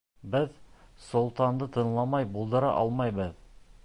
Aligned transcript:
Беҙ 0.35 0.55
солтанды 1.09 1.67
тыңламай 1.75 2.27
булдыра 2.39 2.73
алмайбыҙ. 2.81 3.37